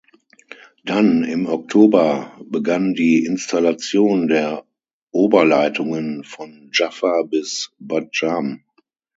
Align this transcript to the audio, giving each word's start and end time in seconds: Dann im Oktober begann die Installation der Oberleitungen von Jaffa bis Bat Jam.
Dann 0.83 1.23
im 1.23 1.45
Oktober 1.45 2.35
begann 2.49 2.95
die 2.95 3.23
Installation 3.23 4.27
der 4.27 4.65
Oberleitungen 5.11 6.23
von 6.23 6.71
Jaffa 6.73 7.21
bis 7.21 7.71
Bat 7.77 8.07
Jam. 8.13 8.63